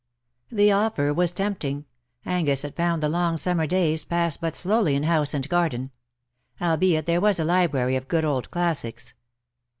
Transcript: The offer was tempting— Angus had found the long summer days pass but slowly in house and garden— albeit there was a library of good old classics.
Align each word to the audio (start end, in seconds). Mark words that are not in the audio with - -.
The 0.51 0.71
offer 0.71 1.13
was 1.13 1.31
tempting— 1.31 1.85
Angus 2.25 2.63
had 2.63 2.75
found 2.75 3.03
the 3.03 3.07
long 3.07 3.37
summer 3.37 3.67
days 3.67 4.03
pass 4.03 4.35
but 4.35 4.55
slowly 4.55 4.95
in 4.95 5.03
house 5.03 5.35
and 5.35 5.47
garden— 5.47 5.91
albeit 6.59 7.05
there 7.05 7.21
was 7.21 7.39
a 7.39 7.45
library 7.45 7.95
of 7.95 8.07
good 8.07 8.25
old 8.25 8.49
classics. 8.49 9.13